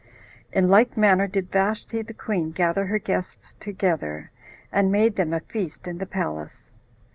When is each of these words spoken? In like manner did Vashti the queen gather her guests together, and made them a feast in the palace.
In 0.51 0.67
like 0.67 0.97
manner 0.97 1.27
did 1.27 1.51
Vashti 1.51 2.01
the 2.01 2.15
queen 2.15 2.53
gather 2.53 2.87
her 2.87 2.97
guests 2.97 3.53
together, 3.59 4.31
and 4.71 4.91
made 4.91 5.15
them 5.15 5.31
a 5.31 5.41
feast 5.41 5.85
in 5.87 5.99
the 5.99 6.07
palace. 6.07 6.71